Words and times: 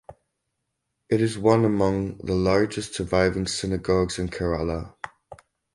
It 1.09 1.21
is 1.21 1.37
one 1.37 1.63
among 1.63 2.17
the 2.17 2.33
largest 2.33 2.95
surviving 2.95 3.45
synagogues 3.45 4.17
in 4.17 4.29
Kerala. 4.29 4.95